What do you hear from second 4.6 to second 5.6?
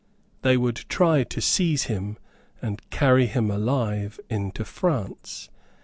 France.